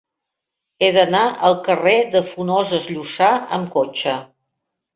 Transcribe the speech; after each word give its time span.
He 0.79 0.89
d'anar 0.95 1.21
al 1.51 1.57
carrer 1.67 1.93
de 2.17 2.23
Funoses 2.31 2.89
Llussà 2.95 3.31
amb 3.61 3.73
cotxe. 3.79 4.19